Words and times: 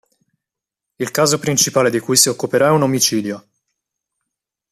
Il 0.97 1.11
caso 1.11 1.37
principale 1.37 1.91
di 1.91 1.99
cui 1.99 2.17
si 2.17 2.27
occuperà 2.27 2.69
è 2.69 2.71
un 2.71 2.81
omicidio. 2.81 3.47